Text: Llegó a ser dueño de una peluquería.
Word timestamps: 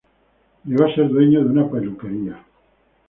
Llegó 0.65 0.85
a 0.85 0.95
ser 0.95 1.09
dueño 1.09 1.41
de 1.43 1.49
una 1.51 1.69
peluquería. 1.69 2.43